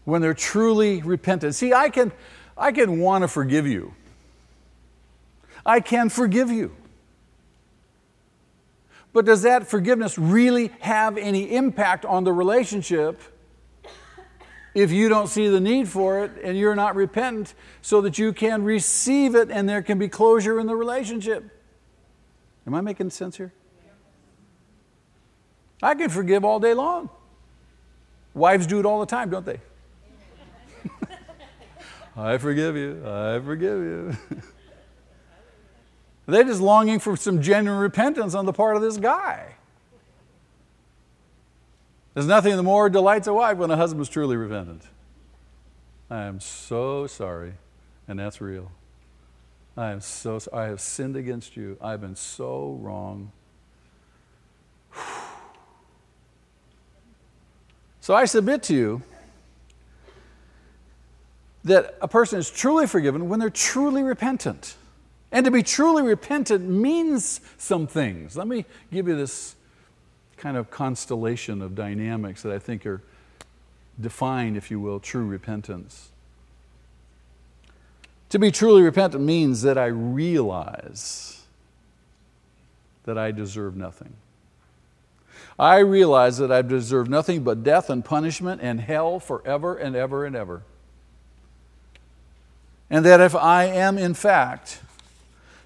[0.04, 1.56] When they're truly repentant.
[1.56, 2.12] See, I can,
[2.58, 3.94] I can want to forgive you.
[5.68, 6.74] I can forgive you.
[9.12, 13.22] But does that forgiveness really have any impact on the relationship
[14.74, 18.32] if you don't see the need for it and you're not repentant so that you
[18.32, 21.44] can receive it and there can be closure in the relationship?
[22.66, 23.54] Am I making sense here?
[25.82, 27.10] I can forgive all day long.
[28.34, 29.60] Wives do it all the time, don't they?
[32.16, 33.02] I forgive you.
[33.06, 34.18] I forgive you.
[36.28, 39.56] They're just longing for some genuine repentance on the part of this guy.
[42.14, 44.84] There's nothing that more delights a wife when a husband is truly repentant.
[46.10, 47.54] I am so sorry,
[48.08, 48.72] and that's real.
[49.78, 51.78] I am so I have sinned against you.
[51.82, 53.32] I've been so wrong.
[58.00, 59.02] So I submit to you
[61.66, 64.76] that a person is truly forgiven when they're truly repentant.
[65.32, 68.38] And to be truly repentant means some things.
[68.38, 69.56] Let me give you this
[70.38, 73.02] kind of constellation of dynamics that I think are
[74.00, 76.10] defined, if you will, true repentance.
[78.30, 81.42] To be truly repentant means that I realize
[83.06, 84.14] that I deserve nothing.
[85.58, 90.26] I realize that I deserve nothing but death and punishment and hell forever and ever
[90.26, 90.62] and ever.
[92.90, 94.82] And that if I am, in fact,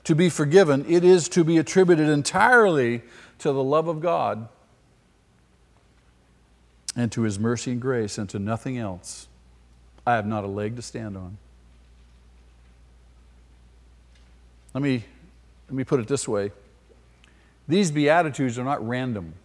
[0.03, 3.01] to be forgiven, it is to be attributed entirely
[3.39, 4.47] to the love of God
[6.95, 9.27] and to His mercy and grace and to nothing else.
[10.05, 11.37] I have not a leg to stand on.
[14.73, 15.03] Let me,
[15.67, 16.51] let me put it this way
[17.67, 19.35] these Beatitudes are not random,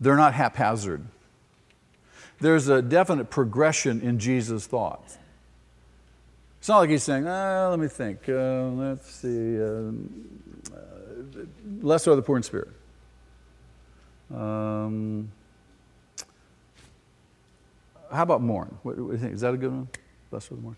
[0.00, 1.04] they're not haphazard.
[2.40, 5.18] There's a definite progression in Jesus' thoughts.
[6.58, 8.28] It's not like he's saying, ah, let me think.
[8.28, 9.60] Uh, let's see.
[9.60, 9.92] Uh,
[10.74, 12.68] uh, blessed are the poor in spirit.
[14.34, 15.30] Um,
[18.12, 18.76] how about mourn?
[18.82, 19.34] What, what, do you think?
[19.34, 19.88] Is that a good one?
[20.30, 20.76] Blessed are the mourn.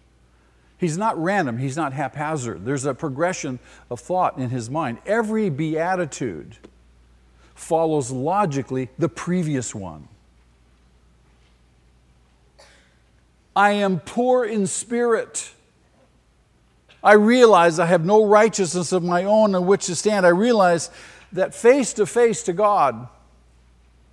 [0.78, 2.64] He's not random, he's not haphazard.
[2.64, 3.58] There's a progression
[3.90, 4.98] of thought in his mind.
[5.04, 6.56] Every beatitude
[7.54, 10.08] follows logically the previous one.
[13.54, 15.52] I am poor in spirit.
[17.02, 20.26] I realize I have no righteousness of my own on which to stand.
[20.26, 20.90] I realize
[21.32, 23.08] that face to face to God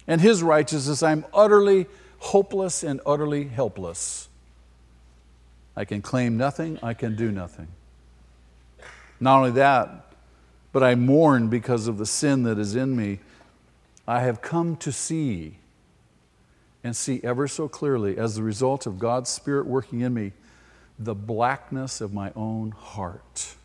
[0.07, 1.87] and His righteousness, I'm utterly
[2.19, 4.29] hopeless and utterly helpless.
[5.75, 7.67] I can claim nothing, I can do nothing.
[9.19, 10.13] Not only that,
[10.71, 13.19] but I mourn because of the sin that is in me.
[14.07, 15.57] I have come to see
[16.83, 20.31] and see ever so clearly, as the result of God's Spirit working in me,
[20.99, 23.55] the blackness of my own heart.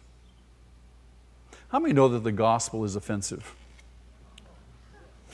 [1.69, 3.55] How many know that the gospel is offensive?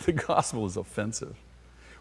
[0.05, 1.35] The gospel is offensive.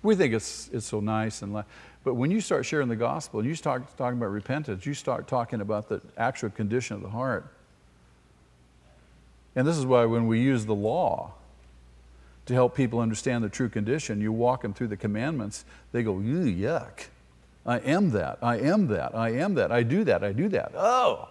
[0.03, 1.63] We think it's, it's so nice and
[2.07, 5.27] but when you start sharing the gospel and you start talking about repentance, you start
[5.27, 7.51] talking about the actual condition of the heart.
[9.57, 11.33] And this is why when we use the law
[12.45, 16.13] to help people understand the true condition, you walk them through the commandments, they go,
[16.13, 17.07] yuck.
[17.67, 18.39] I am that.
[18.41, 19.13] I am that.
[19.13, 19.71] I am that.
[19.73, 20.23] I do that.
[20.23, 20.71] I do that.
[20.73, 21.27] Oh.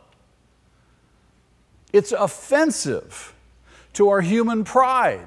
[1.94, 3.34] It's offensive
[3.94, 5.26] to our human pride.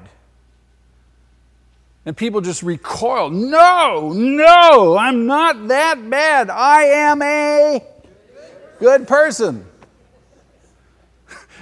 [2.05, 3.31] And people just recoil.
[3.31, 6.51] No, no, I'm not that bad.
[6.51, 7.83] I am a
[8.79, 9.65] good person.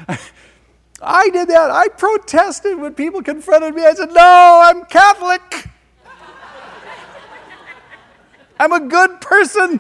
[1.02, 1.72] I did that.
[1.72, 3.86] I protested when people confronted me.
[3.86, 5.70] I said, No, I'm Catholic.
[8.60, 9.80] I'm a good person.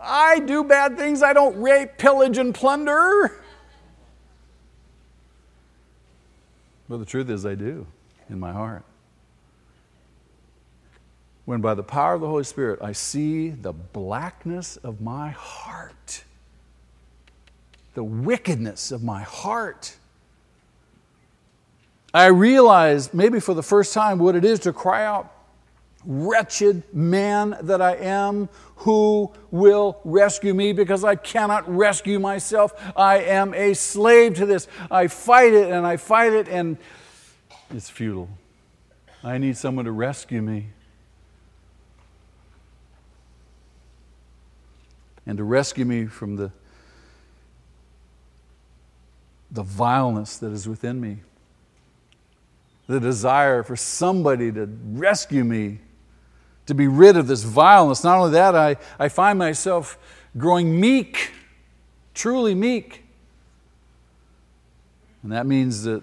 [0.00, 1.22] I do bad things.
[1.22, 3.42] I don't rape, pillage, and plunder.
[6.88, 7.86] But the truth is, I do
[8.30, 8.84] in my heart.
[11.44, 16.24] When by the power of the Holy Spirit I see the blackness of my heart,
[17.94, 19.96] the wickedness of my heart,
[22.12, 25.32] I realize, maybe for the first time, what it is to cry out,
[26.10, 32.72] Wretched man that I am, who will rescue me because I cannot rescue myself?
[32.96, 34.68] I am a slave to this.
[34.90, 36.78] I fight it and I fight it, and
[37.70, 38.30] it's futile.
[39.22, 40.68] I need someone to rescue me.
[45.26, 46.50] And to rescue me from the
[49.50, 51.18] the vileness that is within me,
[52.86, 55.80] the desire for somebody to rescue me,
[56.68, 58.04] to be rid of this vileness.
[58.04, 59.96] Not only that, I, I find myself
[60.36, 61.32] growing meek,
[62.12, 63.04] truly meek.
[65.22, 66.02] And that means that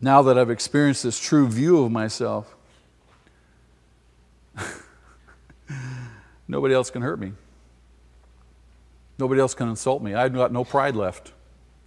[0.00, 2.56] now that I've experienced this true view of myself,
[6.48, 7.32] nobody else can hurt me.
[9.18, 10.14] Nobody else can insult me.
[10.14, 11.34] I've got no pride left.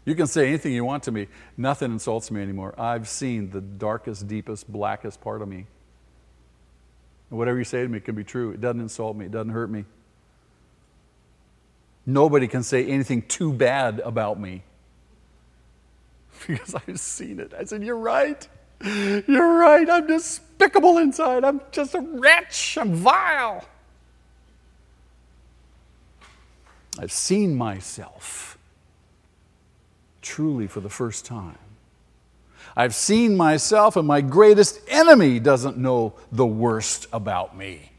[0.05, 1.27] You can say anything you want to me.
[1.57, 2.79] Nothing insults me anymore.
[2.79, 5.65] I've seen the darkest, deepest, blackest part of me.
[7.33, 8.51] And whatever you say to me can be true.
[8.51, 9.85] It doesn't insult me, it doesn't hurt me.
[12.05, 14.61] Nobody can say anything too bad about me
[16.47, 17.51] because I've seen it.
[17.57, 18.47] I said, You're right.
[18.83, 19.89] You're right.
[19.89, 21.43] I'm despicable inside.
[21.43, 22.77] I'm just a wretch.
[22.77, 23.65] I'm vile.
[26.99, 28.59] I've seen myself
[30.21, 31.57] truly for the first time.
[32.75, 37.91] I've seen myself, and my greatest enemy doesn't know the worst about me.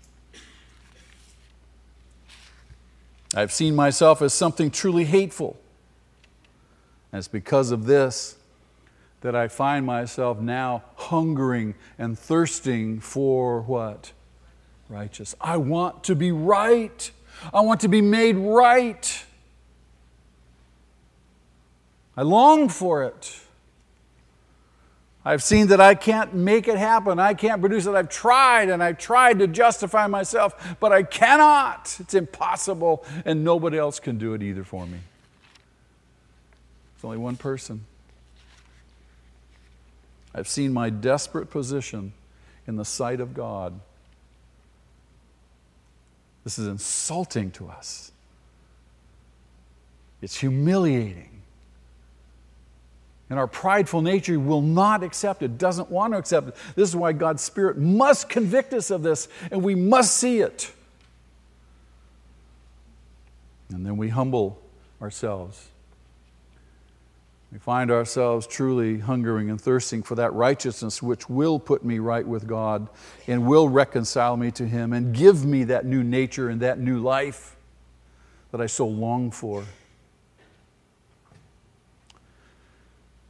[3.34, 5.56] I've seen myself as something truly hateful.
[7.12, 8.36] And it's because of this
[9.20, 14.12] that I find myself now hungering and thirsting for what?
[14.88, 15.34] Righteous.
[15.40, 17.10] I want to be right.
[17.52, 19.24] I want to be made right.
[22.16, 23.40] I long for it.
[25.24, 27.18] I've seen that I can't make it happen.
[27.18, 27.94] I can't produce it.
[27.94, 31.96] I've tried and I've tried to justify myself, but I cannot.
[31.98, 34.98] It's impossible, and nobody else can do it either for me.
[36.94, 37.86] It's only one person.
[40.34, 42.12] I've seen my desperate position
[42.66, 43.80] in the sight of God.
[46.42, 48.12] This is insulting to us.
[50.20, 51.33] It's humiliating.
[53.30, 56.56] And our prideful nature will not accept it, doesn't want to accept it.
[56.74, 60.72] This is why God's Spirit must convict us of this, and we must see it.
[63.70, 64.60] And then we humble
[65.00, 65.68] ourselves.
[67.50, 72.26] We find ourselves truly hungering and thirsting for that righteousness which will put me right
[72.26, 72.88] with God
[73.28, 76.98] and will reconcile me to Him and give me that new nature and that new
[76.98, 77.54] life
[78.50, 79.64] that I so long for.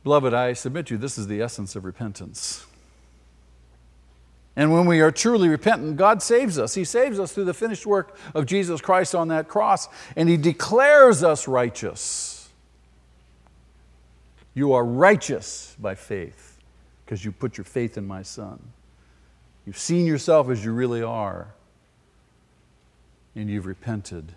[0.04, 2.66] Beloved, I submit to you, this is the essence of repentance.
[4.54, 6.74] And when we are truly repentant, God saves us.
[6.74, 10.36] He saves us through the finished work of Jesus Christ on that cross, and He
[10.36, 12.48] declares us righteous.
[14.54, 16.58] You are righteous by faith
[17.04, 18.60] because you put your faith in my Son.
[19.66, 21.48] You've seen yourself as you really are,
[23.34, 24.32] and you've repented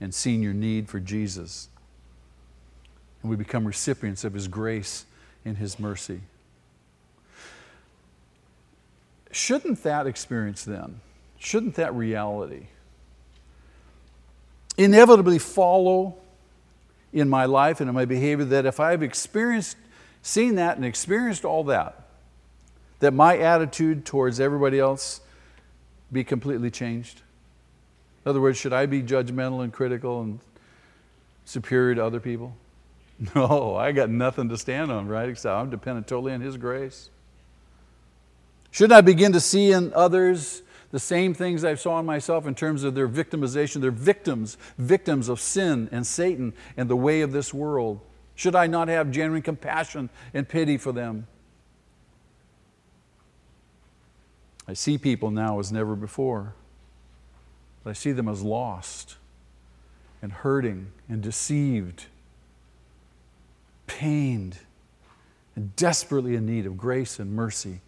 [0.00, 1.68] and seen your need for Jesus.
[3.22, 5.04] And we become recipients of His grace
[5.44, 6.20] and His mercy.
[9.30, 11.00] Shouldn't that experience then,
[11.38, 12.66] shouldn't that reality
[14.76, 16.16] inevitably follow
[17.12, 19.76] in my life and in my behavior that if I've experienced,
[20.22, 22.06] seen that and experienced all that,
[23.00, 25.20] that my attitude towards everybody else
[26.10, 27.22] be completely changed?
[28.24, 30.40] In other words, should I be judgmental and critical and
[31.44, 32.54] superior to other people?
[33.36, 35.28] No, I got nothing to stand on, right?
[35.28, 37.08] Except I'm dependent totally on His grace.
[38.72, 40.62] Shouldn't I begin to see in others
[40.92, 43.80] the same things I saw in myself in terms of their victimization.
[43.80, 48.00] They're victims, victims of sin and Satan and the way of this world.
[48.34, 51.26] Should I not have genuine compassion and pity for them?
[54.68, 56.54] I see people now as never before.
[57.82, 59.16] But I see them as lost
[60.20, 62.06] and hurting and deceived,
[63.98, 64.58] pained,
[65.56, 67.80] and desperately in need of grace and mercy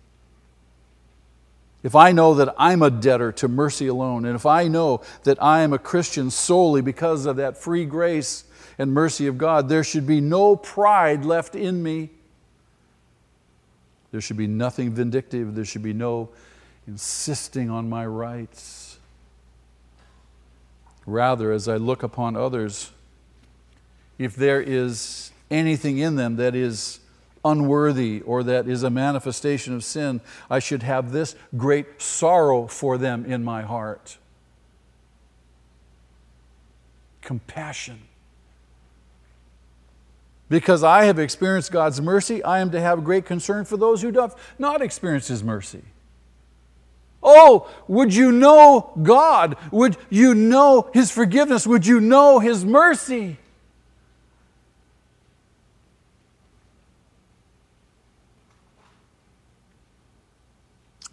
[1.84, 5.40] if I know that I'm a debtor to mercy alone, and if I know that
[5.40, 8.44] I am a Christian solely because of that free grace
[8.78, 12.08] and mercy of God, there should be no pride left in me.
[14.12, 15.54] There should be nothing vindictive.
[15.54, 16.30] There should be no
[16.86, 18.98] insisting on my rights.
[21.04, 22.92] Rather, as I look upon others,
[24.18, 27.00] if there is anything in them that is
[27.44, 32.98] unworthy or that is a manifestation of sin, I should have this great sorrow for
[32.98, 34.18] them in my heart.
[37.20, 38.02] Compassion.
[40.48, 44.12] Because I have experienced God's mercy, I am to have great concern for those who
[44.12, 45.82] have not experienced His mercy.
[47.22, 49.56] Oh, would you know God?
[49.72, 51.66] Would you know His forgiveness?
[51.66, 53.38] Would you know His mercy?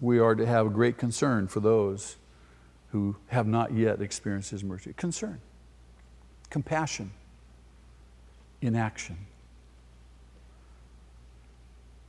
[0.01, 2.17] We are to have great concern for those
[2.91, 4.93] who have not yet experienced His mercy.
[4.97, 5.39] Concern,
[6.49, 7.11] compassion,
[8.61, 9.17] in action.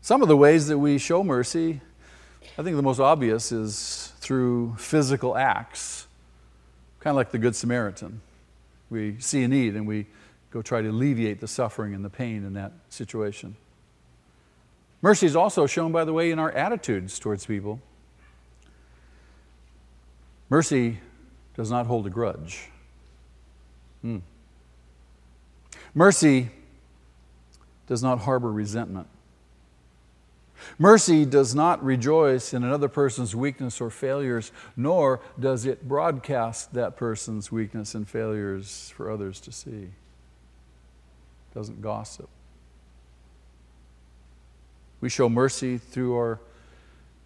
[0.00, 1.80] Some of the ways that we show mercy,
[2.58, 6.08] I think the most obvious is through physical acts,
[6.98, 8.20] kind of like the Good Samaritan.
[8.90, 10.06] We see a need and we
[10.50, 13.56] go try to alleviate the suffering and the pain in that situation.
[15.02, 17.80] Mercy is also shown, by the way, in our attitudes towards people.
[20.48, 21.00] Mercy
[21.56, 22.70] does not hold a grudge.
[24.00, 24.18] Hmm.
[25.92, 26.50] Mercy
[27.86, 29.08] does not harbor resentment.
[30.78, 36.96] Mercy does not rejoice in another person's weakness or failures, nor does it broadcast that
[36.96, 39.70] person's weakness and failures for others to see.
[39.70, 42.28] It doesn't gossip.
[45.02, 46.40] We show mercy through our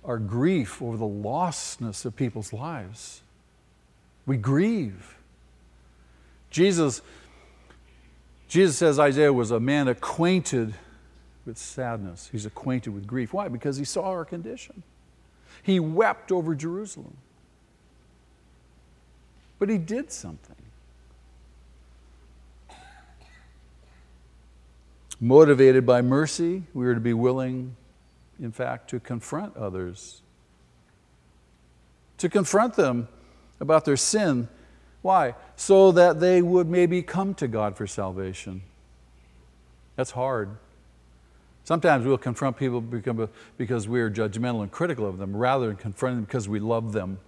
[0.07, 3.23] our grief over the lostness of people's lives.
[4.25, 5.17] We grieve.
[6.51, 7.03] Jesus,
[8.49, 10.75] Jesus says Isaiah was a man acquainted
[11.45, 12.29] with sadness.
[12.31, 13.33] He's acquainted with grief.
[13.33, 13.49] Why?
[13.49, 14.83] Because he saw our condition.
[15.63, 17.17] He wept over Jerusalem.
[19.59, 20.57] But he did something.
[25.21, 27.77] Motivated by mercy, we are to be willing
[28.41, 30.21] in fact, to confront others,
[32.19, 33.09] to confront them
[33.61, 34.49] about their sin.
[35.03, 35.35] Why?
[35.57, 38.63] So that they would maybe come to God for salvation.
[39.95, 40.57] That's hard.
[41.65, 46.25] Sometimes we'll confront people because we're judgmental and critical of them rather than confront them
[46.25, 47.19] because we love them,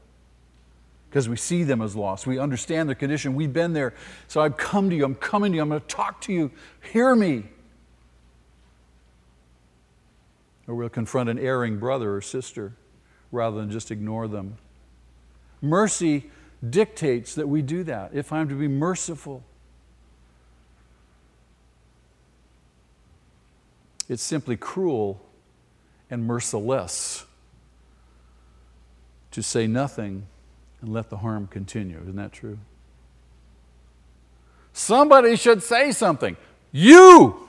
[1.09, 2.27] because we see them as lost.
[2.27, 3.35] We understand their condition.
[3.35, 3.95] We've been there.
[4.29, 5.05] So I've come to you.
[5.05, 5.63] I'm coming to you.
[5.63, 6.51] I'm going to talk to you.
[6.93, 7.45] Hear me.
[10.69, 12.75] Or we'll confront an erring brother or sister
[13.33, 14.59] rather than just ignore them.
[15.63, 16.31] Mercy
[16.69, 18.11] dictates that we do that.
[18.13, 19.43] If I'm to be merciful,
[24.09, 25.21] it's simply cruel
[26.11, 27.25] and merciless
[29.31, 30.27] to say nothing
[30.81, 31.99] and let the harm continue.
[32.03, 32.59] Isn't that true?
[34.73, 36.37] Somebody should say something.
[36.73, 37.48] You!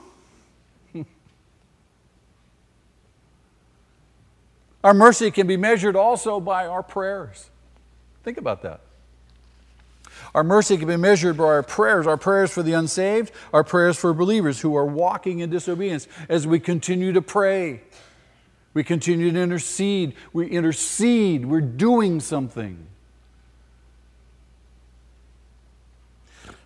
[4.82, 7.50] Our mercy can be measured also by our prayers.
[8.22, 8.80] Think about that.
[10.34, 13.96] Our mercy can be measured by our prayers, our prayers for the unsaved, our prayers
[13.96, 17.82] for believers who are walking in disobedience as we continue to pray.
[18.72, 20.14] We continue to intercede.
[20.32, 21.46] We intercede.
[21.46, 22.86] We're doing something.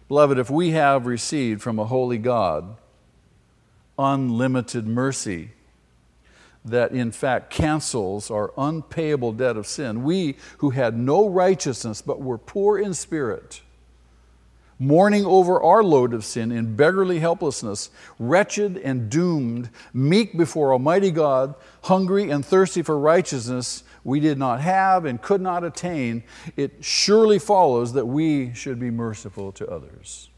[0.08, 2.76] Beloved, if we have received from a holy God
[3.98, 5.52] unlimited mercy,
[6.64, 10.02] that in fact cancels our unpayable debt of sin.
[10.02, 13.60] We who had no righteousness but were poor in spirit,
[14.78, 21.10] mourning over our load of sin in beggarly helplessness, wretched and doomed, meek before Almighty
[21.10, 26.22] God, hungry and thirsty for righteousness we did not have and could not attain,
[26.56, 30.28] it surely follows that we should be merciful to others.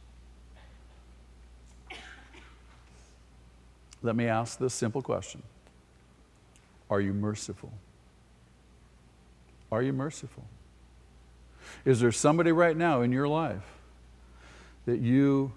[4.03, 5.43] Let me ask this simple question.
[6.91, 7.73] Are you merciful?
[9.71, 10.45] Are you merciful?
[11.85, 13.65] Is there somebody right now in your life
[14.87, 15.53] that you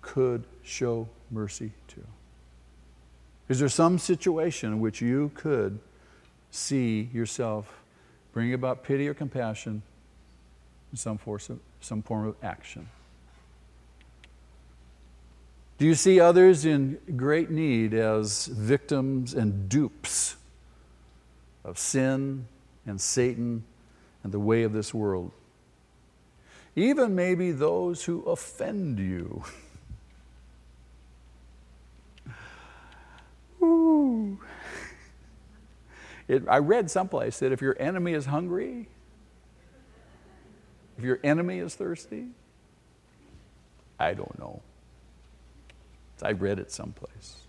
[0.00, 2.02] could show mercy to?
[3.48, 5.78] Is there some situation in which you could
[6.50, 7.82] see yourself
[8.32, 9.82] bring about pity or compassion
[10.90, 12.88] in some, force of, some form of action?
[15.78, 20.36] Do you see others in great need as victims and dupes
[21.66, 22.46] of sin
[22.86, 23.64] and Satan
[24.22, 25.32] and the way of this world.
[26.76, 29.44] Even maybe those who offend you.
[36.28, 38.88] It, I read someplace that if your enemy is hungry,
[40.98, 42.26] if your enemy is thirsty,
[43.98, 44.60] I don't know.
[46.22, 47.45] I read it someplace.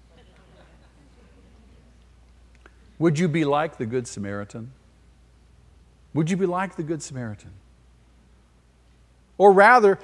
[3.00, 4.72] Would you be like the Good Samaritan?
[6.14, 7.52] Would you be like the Good Samaritan?
[9.38, 10.00] Or rather,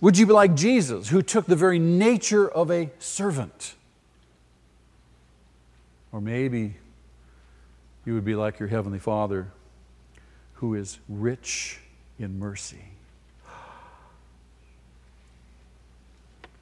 [0.00, 3.74] would you be like Jesus, who took the very nature of a servant?
[6.10, 6.76] Or maybe
[8.04, 9.48] you would be like your Heavenly Father,
[10.54, 11.80] who is rich
[12.18, 12.84] in mercy.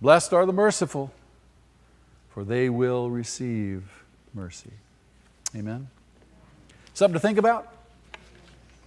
[0.01, 1.13] Blessed are the merciful,
[2.31, 4.05] for they will receive
[4.35, 4.73] mercy.
[5.55, 5.89] Amen?
[6.95, 7.73] Something to think about?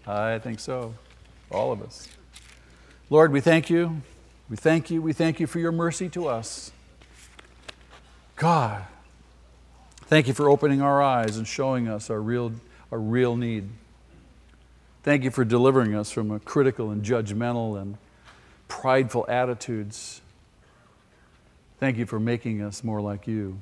[0.07, 0.93] I think so.
[1.51, 2.07] All of us.
[3.09, 4.01] Lord, we thank you.
[4.49, 5.01] We thank you.
[5.01, 6.71] We thank you for your mercy to us.
[8.35, 8.83] God,
[10.01, 12.53] thank you for opening our eyes and showing us our real,
[12.91, 13.69] our real need.
[15.03, 17.97] Thank you for delivering us from a critical and judgmental and
[18.67, 20.21] prideful attitudes.
[21.79, 23.59] Thank you for making us more like you.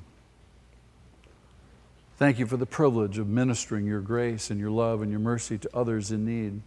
[2.22, 5.58] Thank you for the privilege of ministering your grace and your love and your mercy
[5.58, 6.62] to others in need.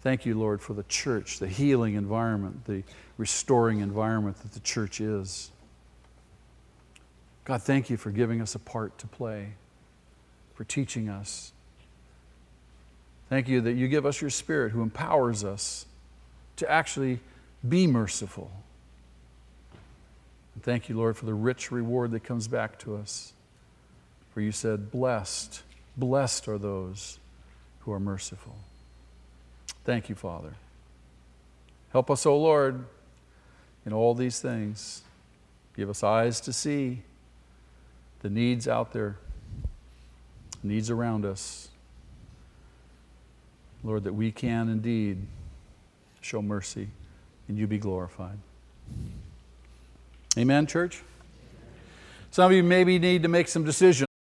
[0.00, 2.82] Thank you, Lord, for the church, the healing environment, the
[3.18, 5.50] restoring environment that the church is.
[7.44, 9.48] God, thank you for giving us a part to play,
[10.54, 11.52] for teaching us.
[13.28, 15.84] Thank you that you give us your Spirit who empowers us
[16.56, 17.20] to actually
[17.68, 18.50] be merciful.
[20.54, 23.34] And thank you, Lord, for the rich reward that comes back to us.
[24.32, 25.62] For you said, Blessed,
[25.96, 27.18] blessed are those
[27.80, 28.56] who are merciful.
[29.84, 30.54] Thank you, Father.
[31.92, 32.84] Help us, O Lord,
[33.86, 35.02] in all these things.
[35.74, 37.02] Give us eyes to see
[38.20, 39.16] the needs out there,
[40.62, 41.68] needs around us.
[43.84, 45.18] Lord, that we can indeed
[46.20, 46.88] show mercy
[47.46, 48.38] and you be glorified.
[50.36, 51.02] Amen, church?
[52.30, 54.07] Some of you maybe need to make some decisions.